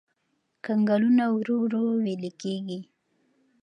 [0.65, 2.79] کنګلونه ورو ورو ويلي کېږي.